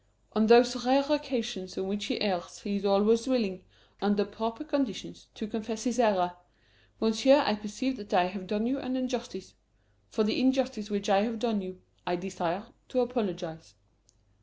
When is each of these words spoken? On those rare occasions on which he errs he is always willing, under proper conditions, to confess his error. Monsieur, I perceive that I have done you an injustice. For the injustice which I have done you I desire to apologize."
On 0.33 0.47
those 0.47 0.83
rare 0.83 1.05
occasions 1.11 1.77
on 1.77 1.87
which 1.87 2.05
he 2.05 2.19
errs 2.21 2.61
he 2.61 2.77
is 2.77 2.85
always 2.85 3.27
willing, 3.27 3.63
under 4.01 4.25
proper 4.25 4.63
conditions, 4.63 5.27
to 5.35 5.45
confess 5.45 5.83
his 5.83 5.99
error. 5.99 6.37
Monsieur, 6.99 7.43
I 7.45 7.53
perceive 7.53 7.97
that 7.97 8.11
I 8.11 8.23
have 8.23 8.47
done 8.47 8.65
you 8.65 8.79
an 8.79 8.95
injustice. 8.95 9.53
For 10.09 10.23
the 10.23 10.41
injustice 10.41 10.89
which 10.89 11.07
I 11.07 11.21
have 11.21 11.37
done 11.37 11.61
you 11.61 11.81
I 12.07 12.15
desire 12.15 12.63
to 12.87 13.01
apologize." 13.01 13.75